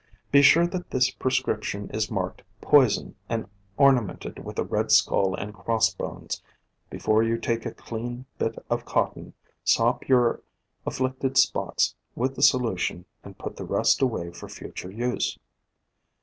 [0.31, 5.53] Be sure that this prescription is marked poison and ornamented with a red skull and
[5.53, 6.41] cross bones,
[6.89, 10.41] before you take a clean bit of cotton, sop your
[10.87, 15.37] afflicted spots with the solution and put the rest away for future use.